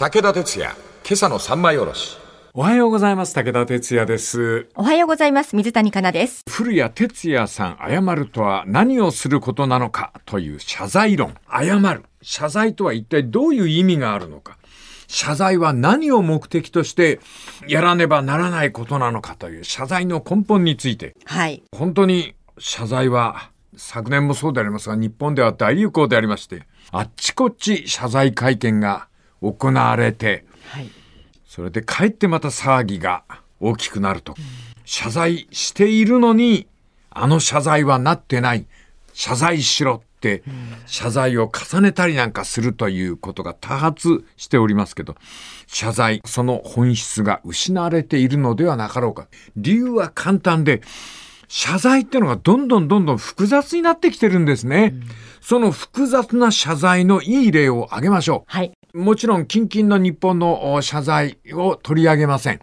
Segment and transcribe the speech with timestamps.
[0.00, 2.18] 武田鉄矢、今朝の三枚おろし。
[2.54, 3.34] おはようございます。
[3.34, 4.68] 武田哲也です。
[4.76, 5.56] おはようございます。
[5.56, 6.44] 水谷香奈です。
[6.48, 10.12] 古谷哲也さん、謝るとは何をすることなのか？
[10.24, 11.34] という謝罪論。
[11.50, 12.04] 謝る。
[12.22, 14.56] 謝罪とは一体どういう意味があるのか？
[15.08, 17.18] 謝罪は何を目的として
[17.66, 19.34] やらねばならないことなのか？
[19.34, 21.16] という謝罪の根本について。
[21.24, 21.64] はい。
[21.76, 29.07] 本当に謝罪は昨年もそうでありますが日本では大流行でありまして、あっちこっち謝罪会見が
[29.40, 30.90] 行われて、はい。
[31.46, 33.24] それでかえってまた騒ぎが
[33.60, 34.34] 大きくなると。
[34.84, 36.66] 謝罪しているのに、
[37.10, 38.66] あの謝罪はなってない。
[39.12, 40.42] 謝罪しろって、
[40.86, 45.16] 謝罪を重ねたりなんかするということが多発しておりますけど、
[45.66, 49.26] 謝罪、その本質が失われているのではなかろうか。
[49.56, 50.82] 理由は簡単で、
[51.48, 54.94] 謝罪ってのがどんどんどんどん複雑になってきてるんですね。
[55.40, 58.52] その複雑な謝罪のいい例を挙げましょう。
[58.52, 58.77] はい。
[58.94, 62.60] もちろん近々の日本のお謝罪を取り上げません。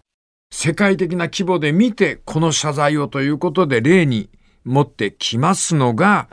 [0.51, 4.29] 世界的な規模で見てこの謝罪をということで例に
[4.63, 6.27] 持ってきますのが、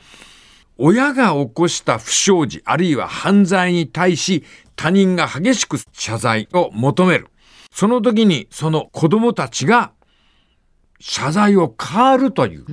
[0.78, 4.44] 親が起こした不祥事あるいは犯罪に対し
[4.76, 7.28] 他人が激しく謝罪を求める。
[7.70, 9.92] その時にその子供たちが
[11.00, 12.64] 謝罪を変わるという。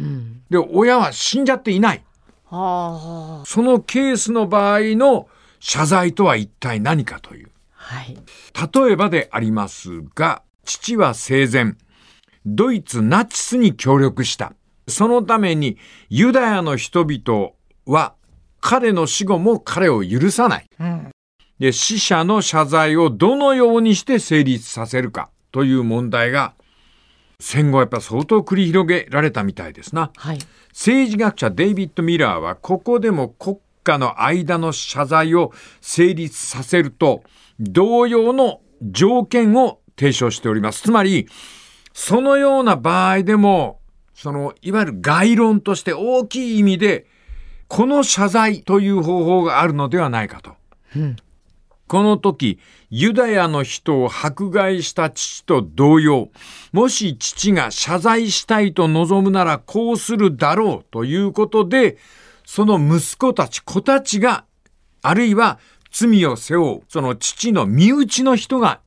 [0.49, 2.03] で、親は死んじゃっていない。
[2.45, 3.43] はあ。
[3.45, 5.27] そのケースの場合の
[5.59, 7.51] 謝罪とは一体何かという。
[7.71, 8.17] はい。
[8.85, 11.75] 例えばでありますが、父は生前、
[12.45, 14.53] ドイツナチスに協力した。
[14.87, 15.77] そのために
[16.09, 17.51] ユダヤの人々
[17.85, 18.15] は
[18.59, 20.65] 彼の死後も彼を許さない。
[20.79, 21.11] うん。
[21.59, 26.53] で、死者の謝罪をどのようにして成立させるかという問題が
[27.39, 30.11] 戦後やっぱ相当繰り広げられたみたいですな。
[30.15, 30.39] はい。
[30.69, 33.57] 政治学者デイビッド・ミラーはここでも国
[33.89, 35.51] 家の間の謝罪を
[35.81, 37.23] 成立させると
[37.59, 40.83] 同様の条件を提唱しております。
[40.83, 41.27] つまり、
[41.93, 43.79] そのような場合でも、
[44.13, 47.05] その、いわゆる概論として大きい意味で、
[47.67, 50.53] この謝罪という方法があるのではないかと。
[50.95, 51.15] うん。
[51.87, 52.59] この時、
[52.89, 56.29] ユダヤの人を迫害した父と同様、
[56.71, 61.97] もし父が謝罪したいと望むならこうするだろうということで、
[62.51, 64.43] その息子たち、子たちが、
[65.03, 65.59] あるいは
[65.91, 68.79] 罪を背負う、その父の身内の人が、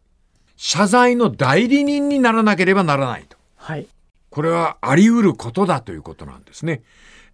[0.56, 3.36] 謝罪の代理人にならなければならないと。
[3.54, 3.86] はい。
[4.30, 6.82] これはあり得ることだということなんですね。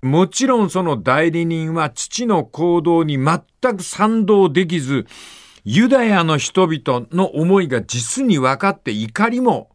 [0.02, 3.40] もちろんその代理人は父の行動に全
[3.74, 5.06] く賛同できず、
[5.64, 9.70] ユダヤの人々の思いが実に分かって怒りも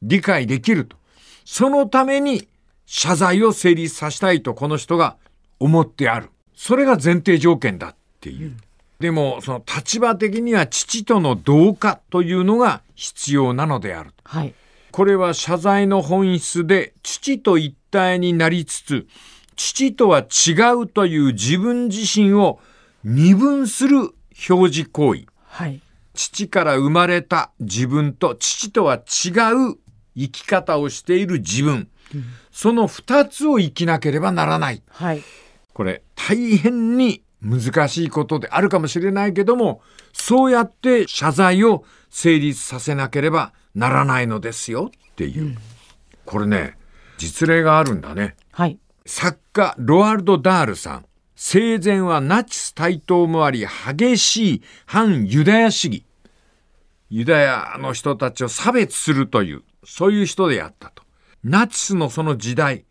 [0.00, 0.96] 理解できると。
[1.44, 2.48] そのために
[2.86, 5.18] 謝罪を成立させたいとこの人が
[5.60, 6.30] 思ってある。
[6.54, 8.56] それが前提条件だっていう。
[8.98, 14.10] でも、その立場的には父との同化というのが必要なのである。
[14.24, 14.54] はい。
[14.90, 19.06] これは謝罪の本質で父と一体になりつつ、
[19.56, 22.58] 父とは違うという自分自身を
[23.04, 23.98] 二分する
[24.48, 25.26] 表示行為。
[25.44, 25.80] はい。
[26.14, 29.30] 父から生まれた自分と父とは違
[29.70, 29.78] う
[30.16, 31.88] 生き方をしている自分。
[32.50, 34.82] その二つを生きなければならない。
[34.88, 35.22] はい。
[35.80, 39.80] これ大変に難しいことであるかもしれないけども、
[40.12, 45.56] そうやって謝罪を成立させなければならないのですよっていう。
[46.26, 46.76] これね、
[47.16, 48.36] 実例があるんだね。
[48.52, 48.78] はい。
[49.06, 51.06] 作家ロアルド・ダールさん。
[51.34, 56.04] 生前はナチス台頭もあり激しい反ユダヤ主義。
[57.08, 61.04] ユダヤの人たちを差別するという、そういう人であったと。
[61.42, 62.84] ナチスのその時代、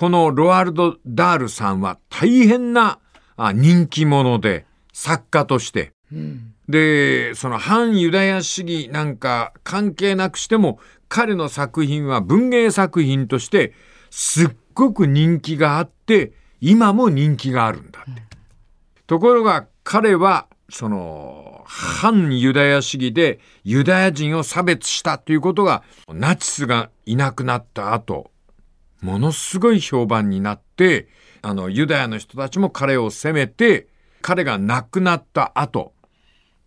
[0.00, 3.00] このロアルド・ダールさんは大変な
[3.36, 5.92] あ人気者で、作家として。
[6.10, 6.54] うん。
[6.70, 10.78] で、その反ユダヤ主義なんか関係なくしても、
[11.10, 13.74] 彼の作品は文芸作品として
[14.08, 16.32] すっごく人気があって、
[16.62, 18.22] 今も人気があるんだって。
[19.06, 28.30] ところが彼は、その、反ユダヤ主義でユダヤ人を差別したということが、ナチスがいなくなった後、
[29.00, 31.08] ものすごい評判になって、
[31.42, 33.88] あの、ユダヤの人たちも彼を責めて、
[34.22, 35.92] 彼が亡くなった後、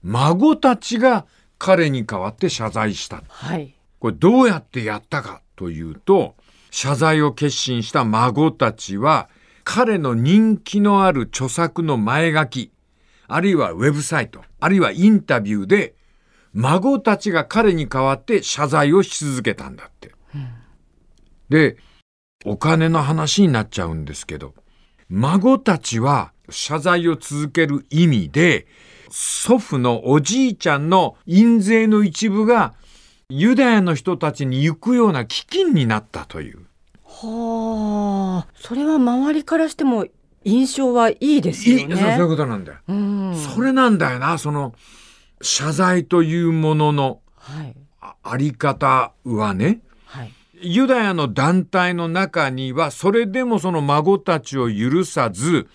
[0.01, 1.25] 孫たちが
[1.57, 3.23] 彼に代わって謝罪した。
[3.27, 3.75] はい。
[3.99, 6.35] これどうやってやったかというと、
[6.71, 9.29] 謝罪を決心した孫たちは、
[9.63, 12.71] 彼の人気のある著作の前書き、
[13.27, 15.95] あるいはウェブサイト、あるいはインタビューで、
[16.53, 20.11] 孫たちが彼に代わって謝罪をし続けたんだって。
[21.49, 21.77] で、
[22.45, 24.53] お金の話になっちゃうんですけど、
[25.09, 28.67] 孫たちは謝罪を続ける意味で、
[29.09, 32.73] 祖父のおじいちゃんの印税の一部が
[33.29, 36.65] ユダヤの人たちに行くような飢饉になったという。
[37.05, 40.05] はあ、それは周りからしても
[40.43, 42.27] 印象はいいですよいいそういうね。
[42.27, 42.79] ことなんだよ。
[42.87, 43.35] うん。
[43.35, 44.73] それなんだよな、その
[45.41, 47.21] 謝罪というものの
[48.23, 49.81] あり方はね。
[50.05, 50.33] はい。
[50.63, 55.67] ユダヤの団体の中にはそれでもその孫たちを許さず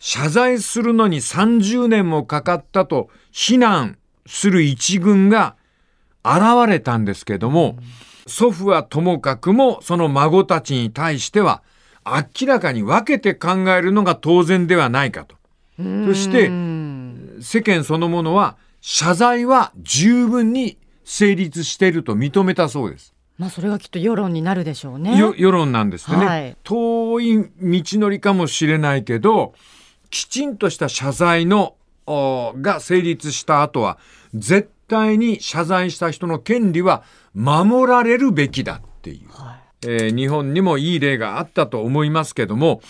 [0.00, 5.56] 謝罪するのに30年もかかったと非難する一軍が
[6.24, 7.78] 現れたんですけども、
[8.26, 11.62] 祖父はともかくもその孫たちに対しては
[12.04, 15.36] 明らかに分けて考えるのが当然ではないかと。
[15.78, 16.50] そして
[17.40, 23.14] 世間そのものは謝罪は十分に成立していると認めたそうです。
[23.38, 25.16] まあそれがきっと世論になるでしょうね。
[25.16, 26.56] よ世論なんですね、はい。
[26.64, 29.54] 遠い道のりかもしれないけど
[30.10, 31.76] きちんとした謝罪の
[32.06, 33.98] おが成立した後は
[34.34, 37.02] 絶対に謝罪した人の権利は
[37.34, 42.80] 守られるべきだっていう、はえー日本にもいい例があったと思いますけども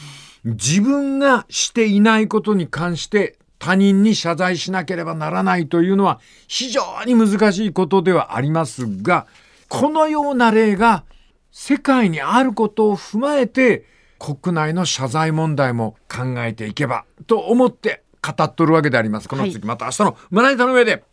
[0.45, 9.27] 自分がしていないことに関して他人に謝罪しなければならないというのは非常に難しいことではありますが
[9.69, 11.05] このような例が
[11.51, 13.85] 世界にあることを踏まえて
[14.19, 19.29] 国内の謝罪問題も考えていけばと思って語っとるわけであります。
[19.29, 21.05] この次また明日の胸板の上で。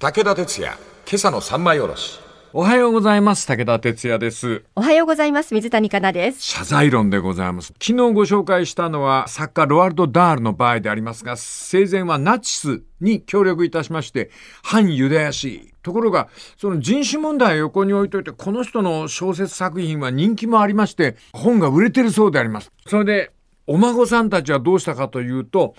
[0.00, 0.72] 武田鉄矢、
[1.06, 2.21] 今朝の三枚おろし。
[2.54, 3.46] おはようございます。
[3.46, 4.62] 武田哲也です。
[4.76, 5.54] おはようございます。
[5.54, 6.42] 水谷香奈です。
[6.42, 7.68] 謝罪論でございます。
[7.80, 14.30] 昨日ご紹介したのは作家ロワルド・ダールの場合でありますが、生前はナチスに協力いたしまして、
[14.62, 16.28] 反ユダヤ主ところが、
[16.58, 22.70] その人種問題を横に置いといて、この人の小説作品は人気もありまして、本が売れてるそうであります。
[22.86, 23.30] それで、
[23.66, 25.74] お孫さんたちはどうしたかというと、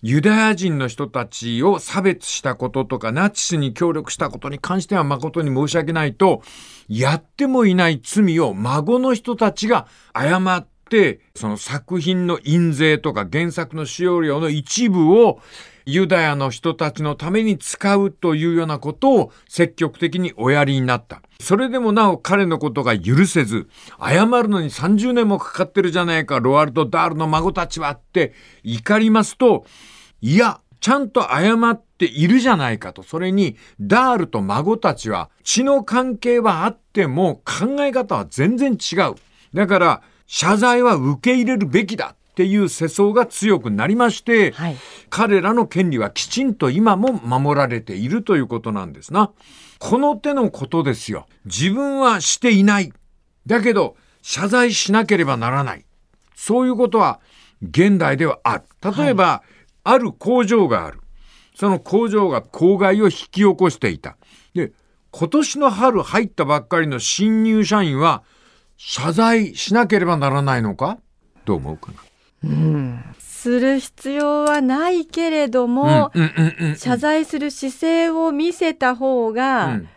[0.00, 6.42] ユダヤ人の人たちを差別したこととかナチスに協力したことに関しては誠に申し訳ないと
[6.88, 15.40] やってもいない罪を孫の人たちが誤ってその作品の印税とか原作の使用料の一部を
[15.90, 21.22] ユダヤの人たちのために使うというようなことを積極的におやりになった。
[21.40, 29.64] それでもなお彼のことが許せず、謝るのに30年もかかってるじゃないか、ロワルド・ダールの孫たちはって怒りますと、
[30.20, 33.02] いや、ちゃんと謝っているじゃないかと。
[33.02, 39.14] それに、ダールと孫たちは血の関係はあっても考え方は全然違う。
[39.54, 44.76] だから、謝罪は受け入れるべきだっていう世相が強くなりまして、はい。
[45.10, 49.32] 彼らの権利はきちんと今も守られているということなんですな。
[49.80, 51.26] この手のことですよ。
[51.46, 52.92] 自分はしていない。
[53.44, 55.84] だけど、謝罪しなければならない。
[56.36, 57.18] そういうことは
[57.60, 58.64] 現代ではある。
[58.96, 59.42] 例えば、
[59.82, 61.00] ある工場がある。
[61.56, 64.16] その工場が公害を引き起こしていた。
[64.54, 64.70] で、
[65.10, 68.22] 今年の春入ったばっかりの新入社員は
[68.76, 70.98] 謝罪しなければならないのか？
[71.44, 71.90] どう思うか
[73.18, 76.12] する必要はないけれども。
[76.76, 79.88] 謝罪する姿勢を見せた方が、うん。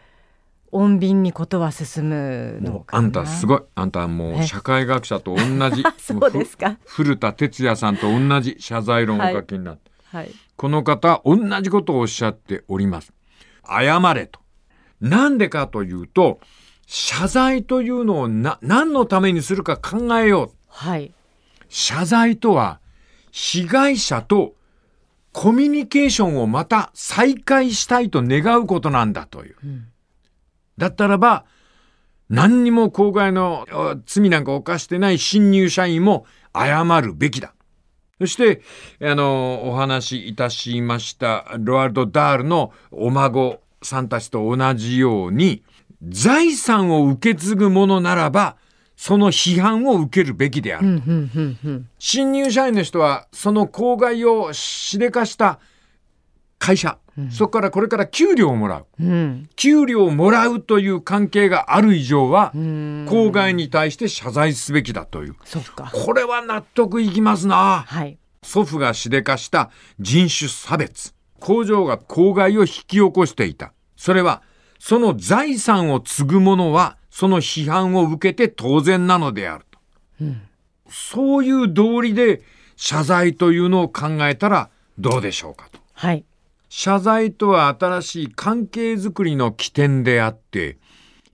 [0.72, 3.62] 穏便にことは進むのあんたすごい。
[3.76, 5.84] あんたもうえ社会学者と同じ。
[6.00, 6.78] そうですか。
[6.86, 10.32] 古田哲也さんと同じ謝罪論をお書きになって、はい。
[10.56, 13.12] この方同じことをおっしゃっております。
[13.68, 14.40] 謝れと。
[15.02, 16.40] なんでかというと
[16.86, 20.52] 謝罪というのをな何のためにするか考えよう。
[20.68, 21.14] はい。
[21.72, 22.80] 謝罪とは
[23.32, 24.54] 被害者と
[25.32, 29.56] コミュニケーションをまた再開したいと願うことなんだという。
[30.78, 31.46] だったらば
[32.30, 37.54] 何にも公害のあ罪なんか犯してない新入社員も謝るべきだ。
[38.20, 38.62] そして、
[39.02, 45.64] あの、お話しいたしました、ロワルド・ダールのお孫さんたちと同じように、
[46.08, 48.58] 財産を受け継ぐものならば、
[49.02, 50.86] その批判を受けるべきである。
[50.86, 51.90] うんうんうんうん。
[51.98, 55.58] 新入社員の人はその公害をしでかした
[56.60, 57.00] 会社、
[57.32, 59.50] そこからこれから給料をもらううん。
[59.56, 63.08] 給料をもらうという関係がある以上はうん。
[63.10, 65.90] 公害に対して謝罪すべきだというそっか。
[65.92, 68.20] これは納得いきますなはい。
[68.44, 74.44] 祖父がしでかした人種差別工場が公害を引き起こしていたそれは
[74.78, 79.80] その財産を継ぐ者はその批判を受けて当然なのであると、
[80.90, 82.42] そういう道理で
[82.76, 86.26] 謝罪というのを考えたらどうでしょうかとはい。
[86.70, 90.78] 謝罪とは新しい関係づくりの起点であって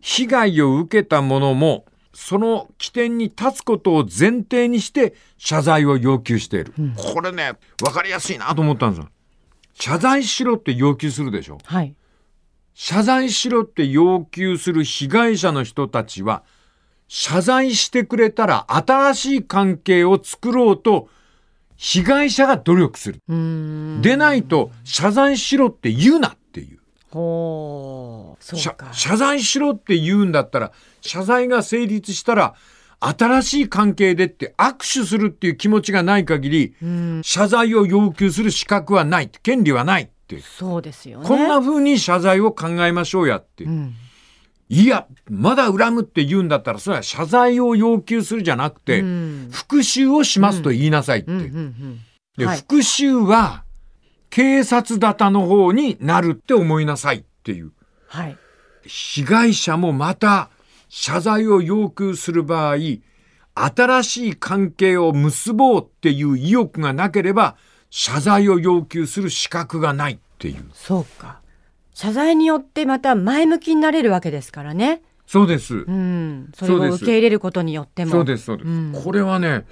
[0.01, 6.74] 被害を受けた者もその起点に立つことを前提にして謝罪を要求している。
[6.96, 7.53] これね、
[7.84, 9.10] わかりやすいなと思ったんですよ。
[9.75, 11.60] 謝罪しろって要求するでしょ。
[11.63, 11.93] はい。
[12.79, 16.43] 謝罪しろって要求する被害者の人たちは、
[17.07, 21.10] 謝罪してくれたら新しい関係を作ろうと、
[21.75, 23.22] 被害者が努力する。
[24.01, 26.77] でないと、謝罪しろって言うなっていう。
[27.10, 28.43] ほう。
[28.43, 28.93] そう謝か。
[28.93, 32.53] 謝罪しろって言うんだったら、謝罪が成立したら、
[33.00, 37.22] 新しい関係でって握手するっていう気持ちがない限り、うん。
[37.24, 40.41] 謝罪を要求する資格はない、権利はないって。
[40.41, 41.27] そうですよね。
[41.27, 43.63] こんな風に謝罪を考えましょうやって。
[43.63, 43.96] うん。
[44.69, 51.31] いや、まだ恨むって言うんだったら、それは謝罪を要求するじゃなくて、うん復讐をしますと言いなさいって。
[52.38, 53.63] で、はい復讐は、
[54.29, 57.72] 警察沙汰の方になるって思いなさいっていう。
[58.07, 58.38] はい。
[58.86, 60.50] 被害者もまた
[60.89, 62.75] 謝罪を要求する場合、
[63.55, 67.55] 新しい関係を結ぼうっていう意欲がなければ、
[67.89, 70.65] 謝罪を要求する資格がないっていう。
[70.74, 71.39] そうか。
[71.94, 75.01] 謝罪によってまた前向きになれるわけですからね。
[75.25, 75.75] そうです。
[75.75, 76.51] うん。
[76.53, 78.12] それを受け入れることによっても。
[78.12, 78.70] そうです、そうです。
[78.70, 79.65] うんこれはね、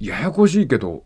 [0.00, 1.04] ややこしいけど、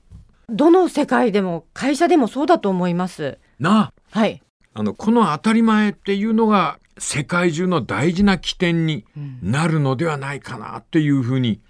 [0.49, 3.39] どの世界でも会社でもそうだと思います。
[3.59, 4.43] なあ、はい。
[4.75, 11.61] あの、この当たり前っていうのが世界中の大事な起点にうんなるのではないかなっていうふうに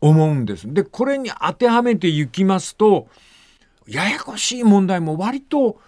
[0.00, 0.72] 思うんです。
[0.72, 3.08] で、これに当てはめていきますと、
[3.90, 5.80] ややこしい問題も割と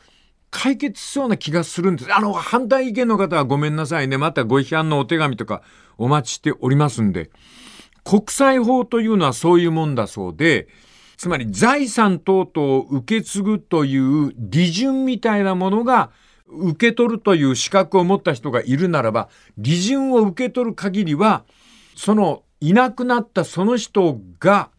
[0.50, 2.14] 解決しそうな気がするんです。
[2.14, 4.18] あの、反対意見の方はごめんなさいね。
[4.18, 5.62] またご批判のお手紙とか
[5.97, 7.30] お待ちしておりますんで。
[8.04, 10.68] 国際法というのはそういうもんだそうで、
[11.16, 16.11] つまり財産等々を受け継ぐという利順みたいなものが
[16.49, 21.44] 受け取るという資格を持った人がいるならば、利順を受け取る限りは、
[21.94, 24.71] そのいなくなったその人が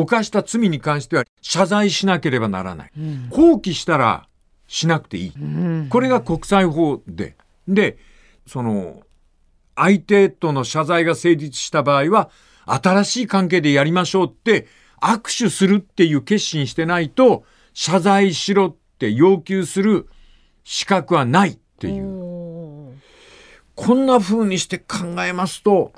[0.00, 2.90] 犯した罪に関しては謝罪しなければならない。
[2.96, 4.28] うん放棄したら
[4.66, 5.32] しなくていい。
[5.36, 7.36] うんこれが国際法で。
[7.66, 7.98] で、
[8.46, 9.02] その、
[9.76, 12.30] 相手との謝罪が成立した場合は、
[12.66, 14.66] 新しい関係でやりましょうって、
[15.00, 20.08] 握手するっていう決心してないと、謝罪しろって要求する
[20.64, 22.98] 資格はないっていう。
[23.74, 25.92] こんな風にして考えますと、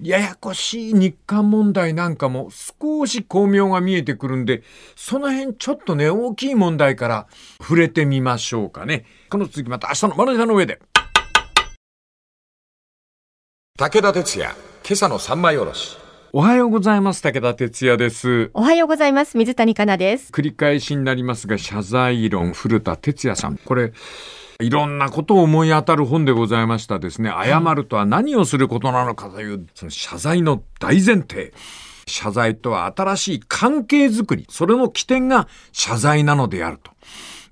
[0.00, 4.62] ややこしい日韓問題なんかも少し巧妙が見えてくるんで、
[4.96, 7.26] その辺ちょっとね、大きい問題から
[7.60, 9.04] 触れてみましょうかね。
[9.28, 10.80] この続きまた明日のマネージャーの上で。
[13.78, 15.96] 武田鉄矢、今朝の三枚おろし。
[16.34, 17.20] おはようございます。
[17.20, 18.50] 武田哲也です。
[18.54, 19.36] おはようございます。
[19.36, 20.32] 水谷香奈です。
[20.32, 23.58] 繰り返しになりますが、謝罪論、古田哲也さん。
[23.58, 23.92] これ、
[24.62, 27.30] いろんなことを思い当たる本でございましたですね。
[27.30, 31.52] 謝るとは何をすることなのかという、その謝罪の大前提。
[32.06, 34.46] 謝罪とは新しい関係づくり。
[34.48, 36.90] それの起点が謝罪なのであると。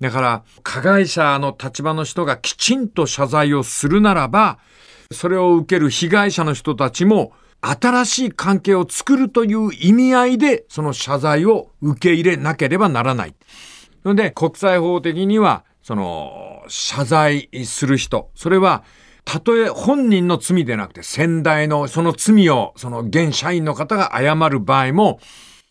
[0.00, 4.58] だから、加害者の立場の人がきちんと謝罪をするならば、
[5.12, 13.34] それを受ける被害者の人たちも、新しい関係を作るという意味合いで、その謝罪を受け入れなければならない。
[14.04, 18.84] ので、国際法的には、その、謝罪する人、それは、
[19.24, 25.20] たとえ本人の罪でなくて、先代のその罪を、その現社員の方が謝る場合も、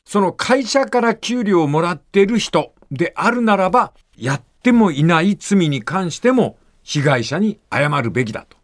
[0.05, 8.57] その会社から給料をもらっている人であるならば、やってもいない罪に関しても、被害者に謝るべきだと。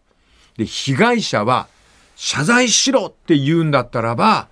[0.57, 1.67] で、被害者は、
[2.15, 4.49] 謝罪しろって言うんだったらば、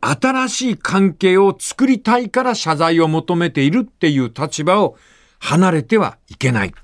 [0.00, 4.96] 新しい関係を作りたいから謝罪を求めているっていう立場を
[5.38, 6.74] 離れてはいけない。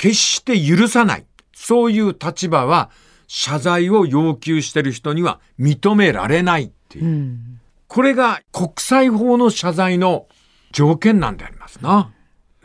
[0.00, 1.26] 決して許さない。
[1.52, 2.90] そういう立場は
[3.26, 7.04] 謝罪を要求している人には認められないっていう。
[7.04, 10.28] うんこれが国際法の謝罪の
[10.70, 12.12] 条件なんでありますな。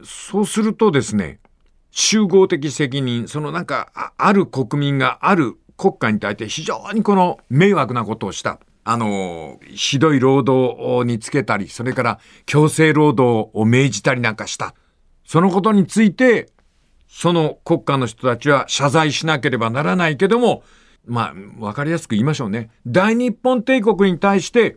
[0.04, 1.40] そうするとですね、
[1.90, 8.60] 集合的責任、そのなんか、あある国民がある国家に対して非常にこの迷惑なことをした。
[8.84, 14.76] あの、ひどい労働につけたり、それから強制労働を命じたりなんかした。
[15.26, 16.52] そのことについて、
[17.18, 20.64] その国家の人たちは謝罪しなければならないけども、
[21.06, 22.70] まあ、わかりやすく言いましょうね。
[22.86, 24.76] 大日本帝国に対して、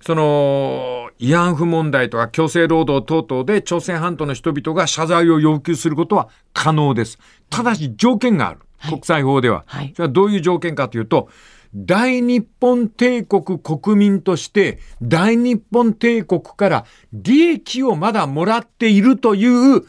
[0.00, 7.20] その、慰安婦問題とか強制労働等々で朝鮮半島の人々が謝罪を要求することは可能です。
[7.48, 8.60] ただし条件がある。
[8.88, 9.62] 国際法では。
[9.66, 11.28] はいそれはどういう条件かというと、
[11.76, 19.86] 大日本帝国国民として大日本帝国から利益をまだもらっているという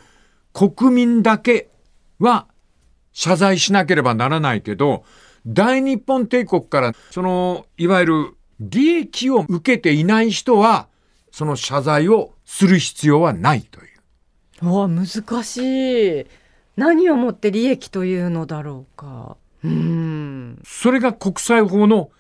[0.54, 1.70] 国民だけ
[2.20, 2.48] は
[3.12, 5.04] 謝罪しなければならないけど、
[5.46, 10.88] 大日本帝国からそのいわゆる利益を受けていない人は
[11.32, 13.84] その謝罪をする必要はないとい
[14.62, 14.68] う。
[14.68, 15.08] うわ難
[15.44, 15.58] し
[16.22, 16.26] い。
[16.76, 19.38] 何をもって利益というのだろうか。
[19.64, 20.60] うん。
[20.64, 22.12] それが国際法の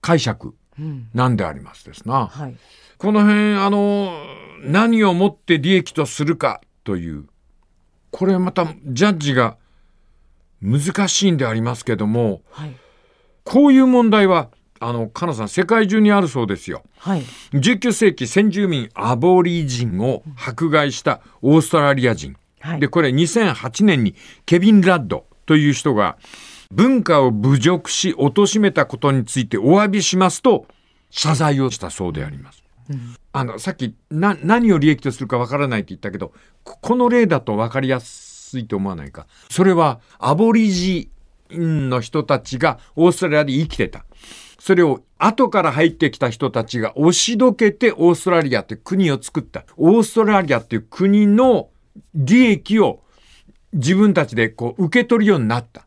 [0.00, 1.08] 解釈うん。
[1.14, 2.26] なんでありますですな。
[2.26, 2.56] はい。
[2.98, 4.12] この辺あの
[4.62, 7.26] 何をもって利益とするかという
[8.10, 9.56] これまたジャッジが
[10.60, 12.76] 難しいんでありますけどもはい
[13.44, 16.82] こういう問題はあのカナさん世界中にあるそうですよ。
[16.98, 24.14] はい19世紀先住民アボリジンを迫害したオーストラリア人、はいでこれ2008年に
[24.46, 26.18] ケビン・ラッドという人が
[26.70, 30.66] 文化を侮辱し貶めたことについてお詫びしますと
[31.10, 32.62] 謝罪をしたそうであります。
[33.32, 36.32] あのさっきな何を利益とするかわからないって言ったけど
[36.64, 39.26] ここの例だと分かりやすいと思わないか？
[39.48, 41.10] それはアボリジ
[41.54, 44.04] ンの人たちがオーストラリアで生きてた。
[44.58, 49.64] それを後から入ってきた人たちが押しどけてオーストラリアって国を作った。
[49.76, 51.70] オーストラリアっていう国の
[52.14, 53.02] 利益を
[53.72, 55.86] 自分たちでこう受け取るようになった。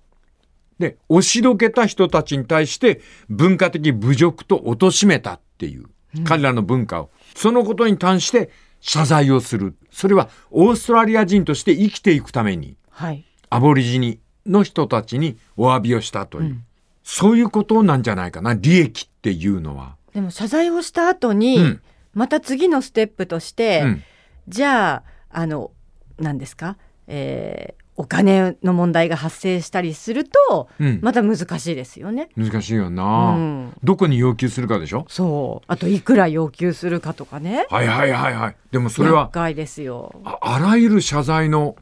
[0.80, 5.86] で、押しどけた人たちに対して文化的侮辱と貶めたっていう、
[6.24, 7.10] 彼らの文化を。
[7.36, 9.76] そのことに対して謝罪をする。
[9.92, 13.26] それはオーストラリア人として生きていくために、はい。
[13.50, 16.64] アボリジニの人たちにお詫びをしたという、
[17.04, 19.96] そういうことなんじゃないかな、利益っていうのは。
[20.14, 21.82] でも謝罪をした後に、うん。
[22.14, 24.04] また次のステップとして、うん。
[24.48, 25.72] じゃああの
[26.20, 26.78] 何ですか、
[27.08, 32.30] えーお金の問題が発生したりすると、うんまた難しいですよね。
[32.36, 35.06] 難しいような、ん、どこに要求するかでしょ？
[35.10, 38.56] そうあといくら要求するかとかねはいはいはいはい。
[38.72, 40.20] でもそれは厄介ですよ。
[40.26, 41.76] ああらゆる謝罪の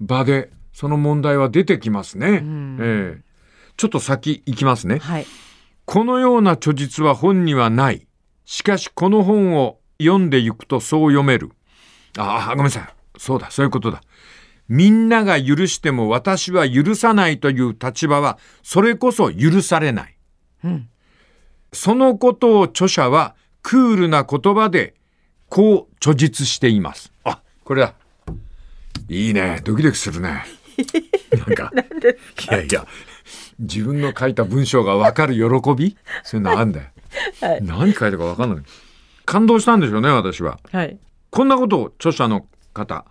[0.00, 2.40] 場でその問題は出てきますね。
[2.40, 3.22] んええ
[3.76, 4.98] ちょっと先行きますね。
[4.98, 5.26] はい、
[5.84, 8.06] このような著実は本にはない。
[8.44, 11.50] しかしこの本を読んでいくとそう読める。
[12.18, 12.82] ああ、ごめんなさい。
[13.16, 14.02] そうだ、そういうことだ。
[14.70, 20.16] みんなが許しても私は許さないという立場はそれこそ許されない。
[20.64, 20.88] うん
[21.72, 24.94] そのことを著者はクールな言葉で
[25.48, 27.12] こう著実しています。
[27.24, 27.94] あ、これだ。
[29.08, 29.60] いいね。
[29.64, 30.44] ドキドキするね。
[31.46, 32.86] なんか、いやいや、
[33.60, 35.40] 自分の書いた文章がわかる喜
[35.76, 35.96] び？
[36.24, 36.86] そういうのあんだよ。
[37.40, 38.64] はい何書いたかわかんない。
[39.24, 40.58] 感動したんでしょうね、私は。
[40.72, 40.98] はい
[41.30, 43.04] こんなことを著者の方、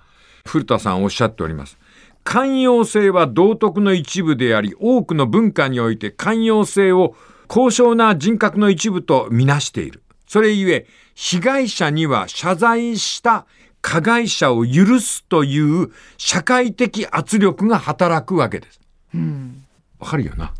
[0.45, 1.77] 古田さんおっしゃっております。
[2.23, 7.15] 寛容性は道徳の一部であり、多くの文化において寛容性を
[7.47, 10.03] 高尚な人格の一部とみなしている。
[10.27, 13.45] それゆえ、被害者には謝罪した
[13.81, 18.79] 加害者を許すという社会的圧力が働くわけです。
[19.15, 19.65] うん
[19.99, 20.53] わかるよな。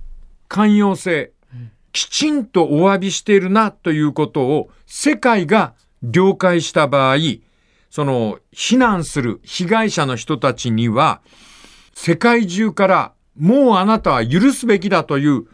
[0.48, 1.32] 寛容性。
[1.92, 7.18] きちんとお詫びしているなということを世界が了解した場合、
[7.90, 11.22] その非難する被害者の人たちには
[11.94, 15.46] 世界中からもうあなたは許すべきだという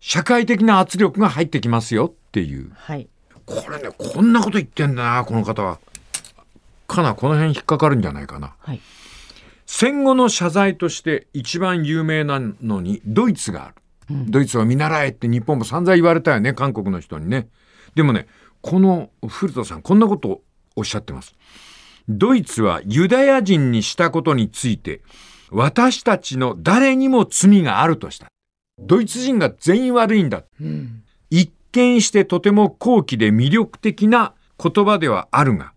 [0.00, 2.70] 社会的な圧力が入ってきますよっていう。
[2.74, 3.08] はい
[3.46, 5.78] これね、こんなこと言ってんだな、この方は。
[6.86, 8.54] かな、この辺引っかかるんじゃないかな。
[8.58, 8.80] はい
[9.70, 13.74] 戦後の謝罪として一番有名なのにドイツがある。
[14.30, 17.48] ドイツを見習えって日本も散々言われたよね、韓国の人にね。
[17.94, 18.26] でもね、
[18.62, 20.42] この古田さん、こんなことを
[20.78, 21.34] おっしゃってます。
[22.08, 25.02] ドイツはユダヤ人にしたことについて、
[25.50, 28.28] 私たちの誰にも罪があるとした。
[28.80, 30.44] ドイツ人が全員悪いんだ。
[30.60, 35.74] うん一見してとても高貴で魅力的な言葉ではあるが、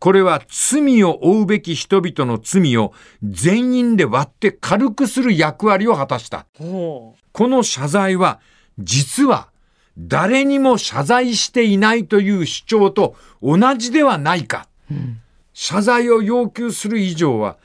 [0.00, 6.46] これは罪を負うべき人々の罪を全員で割って軽くする役割を果たした。
[6.58, 8.40] ほこの謝罪は、
[8.78, 9.49] 実は
[10.06, 14.66] 誰にも謝罪していないという主張と同じではないか。
[15.52, 17.58] 謝罪を要求する以上は、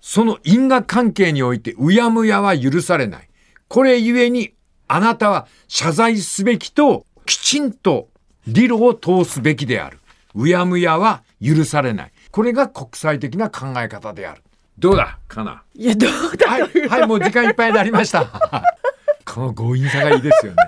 [0.00, 3.28] その因果関係においてうやむやは許されない。
[3.68, 4.54] これゆえに、
[4.88, 8.08] あなたは謝罪すべきと、きちんと
[8.46, 9.98] 理路を通すべきである。
[10.34, 12.12] うやむやは許されない。
[12.30, 14.42] これが国際的な考え方である。
[14.78, 15.62] どうだかな？
[15.76, 18.24] ういやどうだはい、はい、もう時間いっぱいになりました。
[19.24, 20.58] この強引さがいいですよね。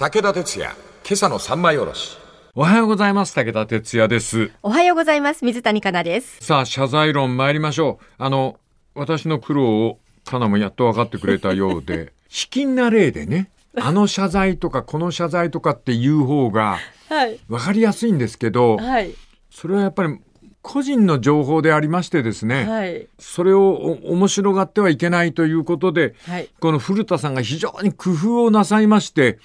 [0.00, 2.16] 武田鉄矢、今朝の三枚おろし。
[2.54, 3.34] おはようございます。
[3.34, 4.52] 武田哲也です。
[4.62, 5.44] おはようございます。
[5.44, 6.38] 水谷香奈です。
[6.40, 8.04] さあ、謝罪論参りましょう。
[8.16, 8.60] あの、
[8.94, 19.12] 私の苦労を、かなもやっと分かってくれたようで、 卑近な例でね、あの謝罪とかこの謝罪とかっていう方がはい分かりやすいんですけど、はい
[19.50, 20.16] それはやっぱり
[20.62, 29.40] 個人の情報でありましてですね、はいそれをお面白がってはいけないということで、はいこの古田さんが非常に工夫をなさいまして、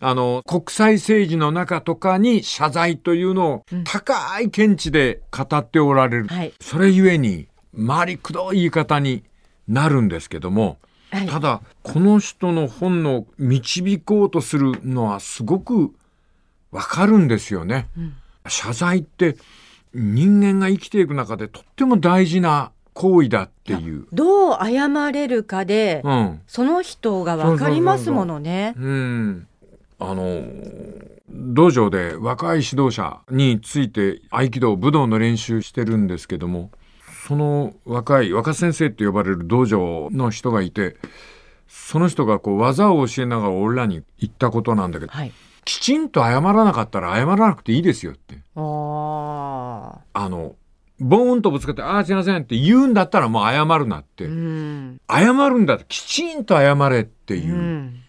[0.00, 6.28] あの、国際政治の中とかに謝罪というのを高い見地で語っておられる。
[6.28, 7.46] はいそれゆえに、
[7.86, 9.22] 回りくどい言い方に
[9.66, 10.78] なるんですけども、
[11.10, 15.92] はいただ、この人の本の導こうとするのはすごく
[16.70, 17.88] わかるんですよね。
[18.46, 19.36] 謝罪って
[19.94, 24.06] 人間が生きていく中でとっても大事な行為だっていう。
[24.12, 26.40] どう謝れるかで、うん。
[26.46, 28.74] その人がわかりますものね。
[28.76, 29.46] うん。
[30.00, 30.42] あの、
[31.28, 36.70] 道場で若い指導者について合気道、武道の練習してるんですけども、
[37.26, 40.96] その若い、若先生って呼ばれる道場の人がいて、
[41.66, 45.32] その人がこう技を教えながら俺らに言ったことなんだけど、はい。
[45.64, 48.36] きちんと謝らなかったら謝らなくていいですよって。
[48.56, 50.56] ああの、
[50.98, 54.24] ボーンとぶつかって、ああ、すいませんって言うんだったらもう謝るなって。
[54.24, 54.28] あ。
[54.28, 55.00] うん。
[55.08, 57.54] 謝るんだってきちんと謝れっていう。
[57.54, 58.02] うん。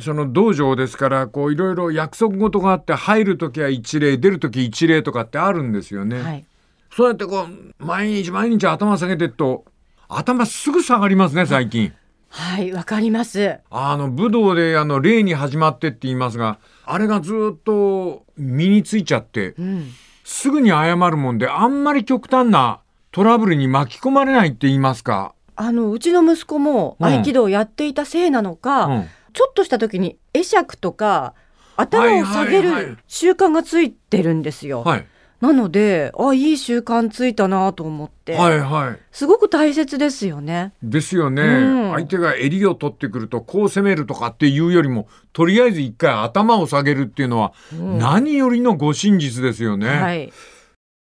[0.00, 6.20] その道場ですから、こういろいろ約束事があって、入るときは一礼、出るとき一礼とかってあるんですよね。
[6.20, 6.44] はい。
[6.92, 9.64] そうやってこう、毎日毎日頭下げてっと、
[10.08, 11.92] 頭すぐ下がりますね、最近。
[12.28, 13.58] はい、わかります。
[13.70, 19.90] あの、武道であの、礼に始まってって言いますが、あれがずっと身についちゃって、うん。
[20.24, 22.80] すぐに謝るもんで、あんまり極端な
[23.12, 25.34] トラブルに巻き込まれないって言いますか。
[25.54, 29.04] あの、うちの息子もうん合気道をやっていたせいなのか、うん。
[29.34, 31.34] ちょっとした時に会釈とか、
[31.76, 34.82] 頭を下げる習慣がついてるんですよ。
[34.82, 35.06] はい。
[35.40, 38.98] なので、あ、いい習慣ついたなと思って、はいはい。
[39.12, 40.72] すごく大切ですよね。
[40.82, 50.32] ですよね、うん相手が襟を取ってくるとこう攻めるとかっていうよりもとりあえず一回頭を下げるっていうのはうん何よりのご真実ですよね、はい。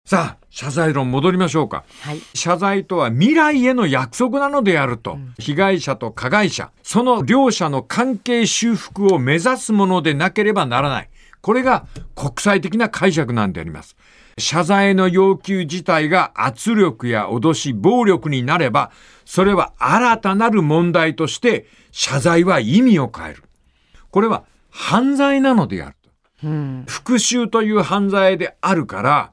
[0.05, 2.21] さあ謝罪論戻りましょうかはい。
[2.33, 11.09] 謝罪とは未来への約束なのであると、被害者と加害者その両者の関係修復を目指すものでなければならない
[11.41, 13.95] これが国際的な解釈なんであります
[14.39, 18.91] 謝罪の要求自体が圧力や脅し、暴力になれば、
[19.25, 23.43] それは新たなる問題として、謝罪は意味を変える。
[24.09, 26.47] これは犯罪なのであると。
[26.47, 26.85] うん。
[26.87, 29.31] 復讐という犯罪であるから、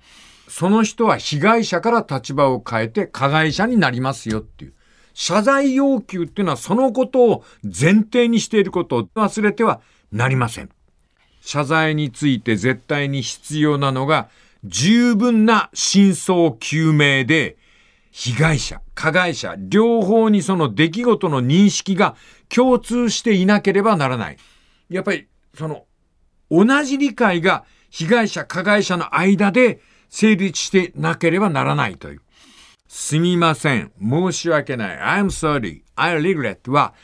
[0.56, 4.72] その人は被害者から立場を変えて加害者になりますよっていう。
[5.12, 9.80] 謝罪要求っていうのはそのことを前提にしていることを忘れては
[10.12, 10.70] なりません。
[11.40, 14.28] 謝罪について絶対に必要なのが
[14.62, 17.56] 十分な真相究明で
[18.12, 22.14] 被害者、加害者、両方にその出来事の認識が
[22.48, 24.36] 共通していなければならない。
[24.88, 25.26] やっぱり
[25.58, 25.86] その
[26.48, 32.20] 同じ理解が被害者、加害者の間で成立してなければならないという。
[32.88, 33.92] すみません。
[34.00, 34.98] 申し訳ない。
[34.98, 35.82] I'm sorry.
[35.96, 36.94] I regret は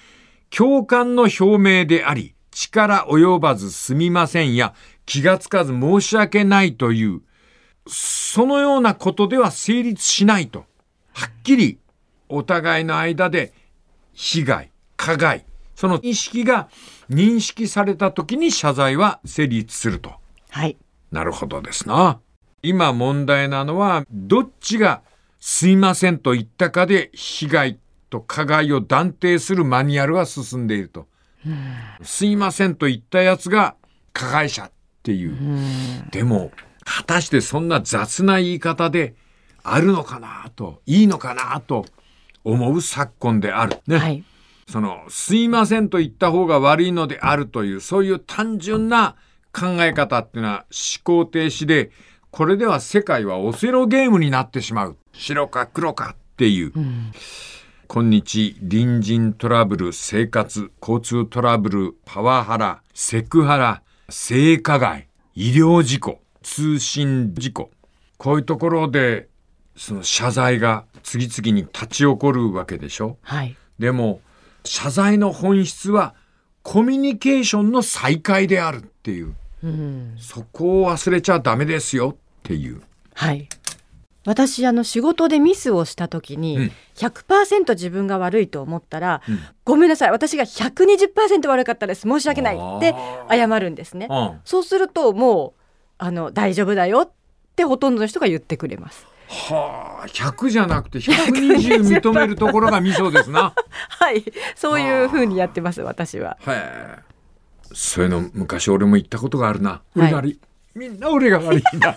[0.51, 4.75] 共感の表明であり、力及ばずすみませんや
[5.07, 7.23] 気がつかず申し訳ないという、
[7.87, 10.65] そのようなことでは成立しないと。
[11.13, 11.79] はっきり
[12.29, 13.53] お互いの間で
[14.13, 16.69] 被害、加害、その意識が
[17.09, 20.13] 認識された時に謝罪は成立すると。
[20.51, 20.77] はい。
[21.11, 22.21] なるほどですな。
[22.63, 25.03] 今問題なのは、どっちが
[25.39, 27.79] すいませんと言ったかで被害
[28.11, 31.07] と加害を断定するマニュアルが進んでいると。
[32.03, 33.77] すいませんと言ったやつが
[34.13, 34.71] 加害者っ
[35.03, 35.37] ていう。
[36.11, 36.51] でも、
[36.85, 39.15] 果たしてそんな雑な言い方で
[39.63, 41.87] あるのかなと、いいのかなと
[42.45, 43.79] 思う昨今である。
[43.87, 43.97] ね。
[43.97, 44.25] はい。
[44.69, 49.17] その、すいませんと言った方が悪いのであるという、そういう単純な
[49.53, 51.91] 考え方っていうのは思考停止で、
[52.31, 54.97] これでは世界はオセロゲームになってしまう。
[55.13, 56.73] 白か黒かっていう。
[57.89, 67.71] 今日、隣人トラブル、生活、交通トラブル、パワハラ、セクハラ、性加害、医療事故、通信事故。
[68.17, 69.29] こういうところで、
[69.77, 73.57] その謝罪が次々に立ち起こるわけでしょはい。
[73.79, 74.21] でも
[74.65, 76.15] 謝罪の本質は
[76.63, 80.17] コミュニケーションの再開であるっていううん。
[80.19, 82.83] そこを忘れちゃダメですよっていう。
[83.15, 83.49] はい。
[84.27, 86.73] 私あの仕事でミスをした時に、うん。
[86.97, 89.41] 100%自分が悪いと思ったら、うん。
[89.65, 92.03] ごめんなさい私が120%悪かったです。
[92.03, 92.95] 申し訳ないって
[93.29, 94.09] あ謝るんですね。
[94.11, 94.41] うん。
[94.45, 95.61] そうするともう
[95.99, 97.11] あの大丈夫だよっ
[97.57, 99.07] てほとんどの人が言ってくれます。
[99.29, 103.55] はあ100じゃなくて120認めるところがミソですな。
[103.89, 104.25] はい。
[104.57, 106.37] そういう風にやってます私は。
[106.47, 107.10] へえ
[107.73, 109.83] そういうの昔俺も言ったことがあるな。
[109.97, 110.41] 俺が悪い、
[110.75, 111.97] みんな俺が悪いな。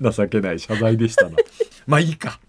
[0.12, 1.36] 情けない謝罪でしたな。
[1.86, 2.40] まあいいか、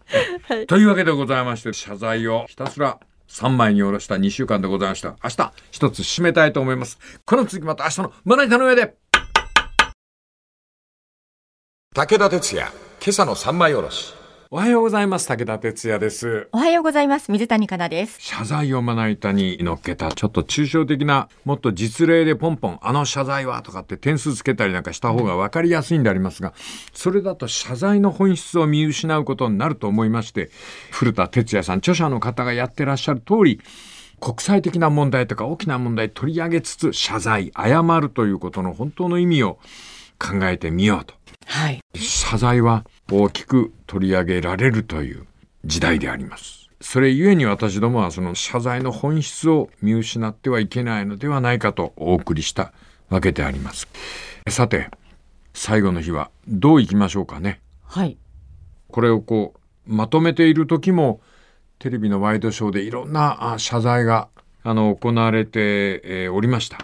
[0.68, 3.00] というわけでございまして謝罪をひたすら
[3.30, 5.16] 3枚に下ろした2週間でございました。
[5.24, 7.00] 明日一つ締めたいと思います。
[7.26, 8.96] この続きまた明日のまな板の上で。
[11.94, 14.17] 武田鉄矢、今朝の三枚おろし。
[14.50, 17.34] おはようございます武田哲也ですおはようございます。
[17.34, 18.22] 水谷香奈です。
[18.22, 26.54] 謝罪をまな板に乗っけたちょっと抽象的なもっと実例でポンポンあの謝罪はとかって点数つけたりなんかした方が分かりやすいんでありますが
[26.94, 30.50] それだと謝罪の本質を見失うことになると思いまして
[30.92, 33.60] 古田哲也さん著者の方がやってらっしゃる通り
[34.22, 39.60] 国際的な問題とか大きな問題取り上げつつ謝罪謝るということの本当の意味を
[40.20, 41.16] 考えてみようと
[41.48, 41.82] はい。
[41.96, 45.26] 謝罪は大きく取り上げられるという
[45.66, 46.70] 時代であります。
[46.80, 52.72] それゆえに私どもはその謝罪の本質を見失ってはいけないのではないかとお送りした
[53.10, 53.88] わけであります。
[54.50, 54.92] さて、
[55.54, 57.62] 最後の日はどういきましょうかね。
[57.84, 58.18] はい。
[58.90, 59.56] これをこ
[59.88, 61.22] うまとめている時も
[61.80, 64.28] テレビのワイドショーでいろんなあ謝罪が
[64.64, 66.78] あの行われて、えーおりました。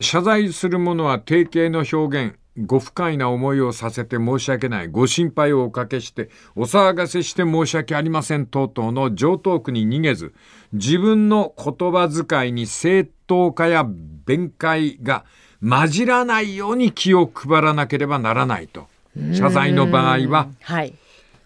[0.00, 10.34] 謝罪する者は定型の表現ご不快な思いをさせて申し訳ないご心配をおかけしてお騒がせして申し訳ありません等々の上等句に逃げず
[10.72, 15.24] 自分の言葉遣いに正当化や弁解が
[15.60, 18.86] 混じらないように気を配らなければならないと
[19.32, 20.94] 謝罪の場合ははい。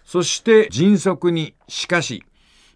[0.08, 2.24] そして迅速に、しかし、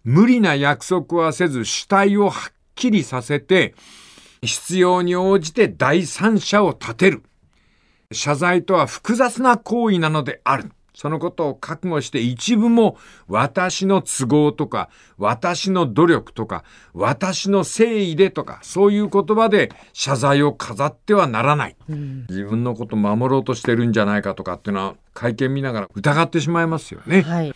[0.03, 3.73] 無理な約束はせず主体をはっきりさせて、
[4.43, 7.23] 必要に応じて第三者を立てる。
[8.13, 10.71] 謝罪とは複雑な行為なのである。
[10.95, 12.97] そのことを覚悟して一部も
[13.27, 21.75] 私の都合とか、私の努力とか、私の誠意でとか、そういう言葉で謝罪を飾ってはならない。
[22.29, 27.21] 自分のこと守ろうとしてるんじゃないかとかっていうのは会見見ながら疑ってしまいますよね。
[27.23, 27.53] はい。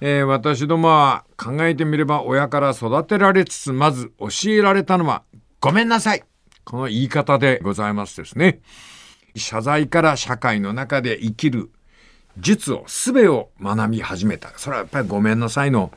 [0.00, 5.24] えー私どもは考えてみれば親から育てられつつまず教えられたのは
[5.60, 6.22] ごめんなさい
[6.64, 8.60] この言い方でございますですね。
[9.36, 11.70] 謝罪から社会の中で生きる
[12.38, 14.50] 術を術を学び始めた。
[14.56, 15.92] それはやっぱりごめんなさいの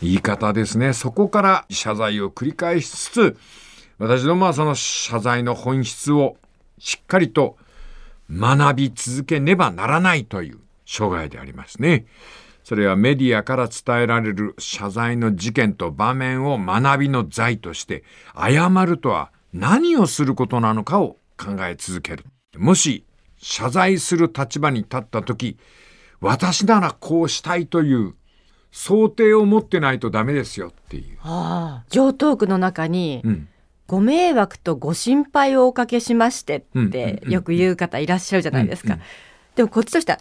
[0.00, 0.92] 言い方ですね。
[0.92, 3.38] そこから謝罪を繰り返しつつ
[3.98, 6.36] 私どもはその謝罪の本質を
[6.78, 7.56] しっかりと
[8.30, 12.06] 学び続けねばならないという生涯でありますね。
[12.64, 18.04] それはメディアから伝えられる謝罪の事件と場面を学びの材として、
[18.36, 22.24] 謝るとは何をすることなのかを考え続ける。
[22.56, 23.04] もし
[23.38, 25.58] 謝罪する立場に立った時、
[26.20, 28.14] 私ならこうしたいという
[28.70, 31.18] 想定を持ってないとダメですよっていう。
[31.22, 31.84] ああ。
[31.90, 33.48] 上等句の中に、うん。
[33.86, 38.98] ご迷惑とご心配をおかけしましてってよく言う方いらっしゃるじゃないですか。
[39.54, 40.18] でもこっちとしては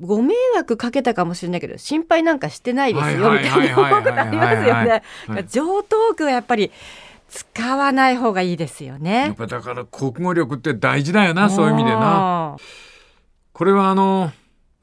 [0.00, 5.46] ご迷惑かけたかもしれないけど心配なんかしてないですよはいみたいなはいはいはいことありますよねはい。
[5.46, 6.72] 上等句はやっぱり
[7.32, 9.34] 使わない方がいいですよやっね。
[9.36, 12.54] ぱだから国語力って大事だよな、そういう意味でな。
[12.54, 12.56] あ
[13.54, 14.32] これはあの、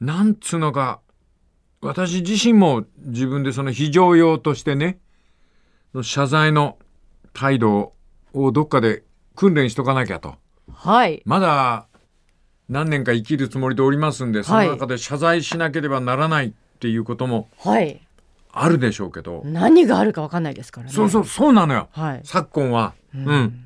[0.00, 1.00] なんつうのか、
[1.80, 4.98] 私自身も自分でその非常用としてね、
[6.02, 6.76] 謝罪の
[7.32, 7.92] 態度
[8.32, 9.04] をどっかで
[9.36, 10.30] 訓練しとかなきゃと。
[10.30, 10.34] ー
[10.72, 11.22] はい。
[11.24, 11.86] まだ
[12.68, 18.00] 何年か生きるつもりでおりますんで、その中で謝罪しなければならないっていうこともはい。
[18.52, 20.92] あるでしょうけど、何があるかわかんないですからね。
[20.92, 21.88] そうそう、そうなのよ。
[21.92, 22.20] はい。
[22.24, 23.64] 昨今は、うん。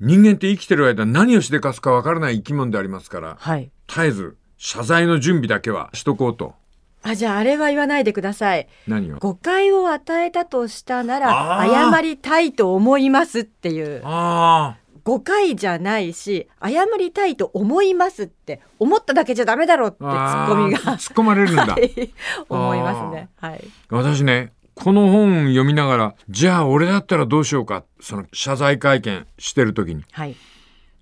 [0.00, 3.70] 人間って生きてる間何をしでかすかわからない生き物でありますから、はい。
[3.86, 6.54] 絶えず謝罪の準備だけはしとこうと。
[7.02, 8.66] あ、じゃああれは言わないでください。
[8.88, 9.18] 何を？
[9.18, 20.46] 誤解を与えたとしたなら謝りたいと思いますっていうあ誤解じゃないし謝りたいと思いますって思っただけじゃダメだろうってツあ。
[20.48, 21.78] ッコミが突っ込まれるんだ は。
[21.78, 22.10] い
[22.48, 30.34] 思いますねはい私ね、この本読みながら、じゃあ俺だったらどうしようか、その謝罪会見してる時に、はい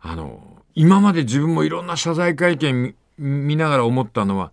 [0.00, 0.40] あの、
[0.74, 4.50] 今まで自分もいろんな謝罪会見見見ながら思ったのは、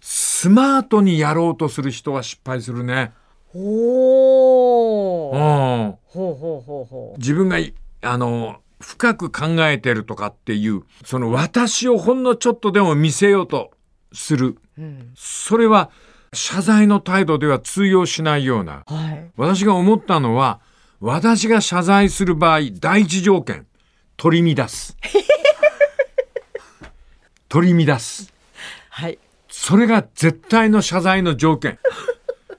[0.00, 3.12] スマートにやろうとする人は失敗するね。
[3.52, 5.94] ほーうん。
[6.06, 13.72] ほうほうほうほ自分がい、あの、深く考えてるとかっていう、その私をほんのちょっとでも見せようと
[14.12, 14.58] する。
[14.78, 15.90] う、うん、それは
[16.32, 18.84] 謝罪の態度では通用しないような。
[18.86, 20.60] はい私が思ったのは、
[21.00, 23.66] 私が謝罪する場合、第一条件、
[24.16, 24.96] 取り乱す。
[27.48, 28.32] 取り乱す。
[28.88, 31.78] はいそれが絶対の謝罪の条件。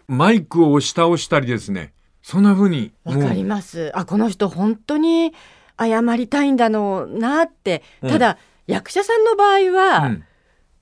[0.07, 1.93] マイクを押し倒したりですね。
[2.21, 5.33] そんな風に、わかりますあこの人本当に
[5.79, 10.23] 謝りたいんだろうなってうんただ、役者さんの場合は、うん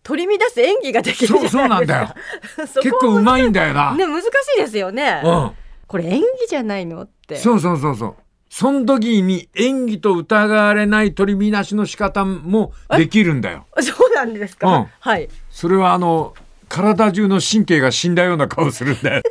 [0.01, 1.59] 取り乱す演技ができるじゃないですか。
[1.59, 2.13] そうなんだよ。
[2.81, 3.93] 結構うまいんだよな。
[3.95, 4.25] ね難し
[4.57, 5.21] いですよね。
[5.23, 5.51] うん。
[5.85, 7.35] これ演技じゃないのって。
[7.35, 8.15] そうそうそうそう。
[8.49, 13.67] その時に演技と疑われない取り乱しの仕方もできるんだよ。
[13.81, 14.67] そうなんですか。
[14.67, 15.29] うんはい。
[15.51, 16.33] それはあの、
[16.67, 19.23] 体中の神経が死んだような顔するんだよ。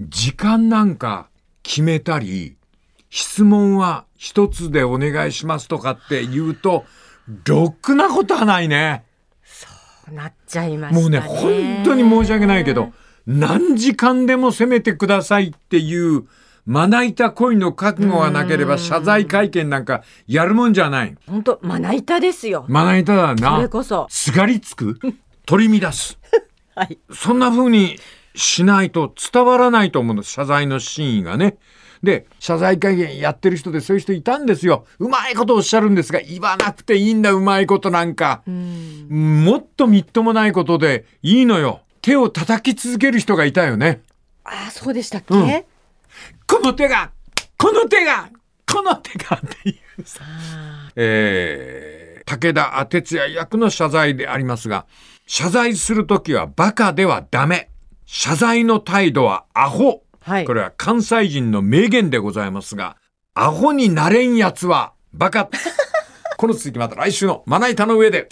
[0.00, 1.28] 時間なんか
[1.62, 2.56] 決めたり、
[3.10, 6.84] 質問は一つでお願いしますとかって言うと、
[7.44, 9.04] ろくなことはないね。
[10.10, 11.02] なっちゃいましたね。
[11.02, 12.92] もうね、本当に申し訳ないけど、
[13.26, 16.24] 何時間でも責めてくださいっていう、
[16.64, 21.16] まな板恋の覚悟がなければ謝罪会見なんかやるもんじゃない。
[21.26, 22.64] 本当まな板ですよ。
[22.68, 23.68] まな板だそれな。
[23.68, 24.06] こそ。
[24.08, 24.98] すがりつく
[25.46, 26.18] 取り乱す。
[26.74, 26.98] はい。
[27.12, 27.98] そんな風に
[28.34, 31.58] しないと伝わらないと思うの、謝罪の真意がね。
[32.02, 34.86] で、謝罪会見やってる人でそういう人いたんですよ。
[34.98, 38.42] うまいことおっしゃるんですが、言わなくていいんだ、うまいことなんか。
[38.46, 41.82] もっとみっともないことでいいのよ。
[42.00, 44.00] 手を叩き続ける人がいたよね。
[44.44, 45.64] ああ、そうでしたっけ、うん
[46.46, 47.12] この手が
[47.56, 48.30] この手が
[48.66, 50.22] この手がっていうさ。
[50.96, 54.86] えー、武田哲也役の謝罪でありますが、
[55.26, 57.69] 謝罪するときはバカではダメ。
[58.12, 60.02] 謝罪の態度はアホ。
[60.20, 62.96] はいこれは関西人の名言でございますが、
[63.34, 65.48] アホになれんやつはバカ。
[66.36, 68.26] この続きまた来週のまな板の上で。